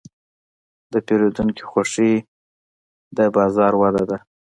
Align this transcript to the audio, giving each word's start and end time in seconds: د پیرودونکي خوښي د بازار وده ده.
د 0.91 0.93
پیرودونکي 1.05 1.63
خوښي 1.69 2.13
د 3.17 3.19
بازار 3.35 3.73
وده 3.81 4.03
ده. 4.09 4.17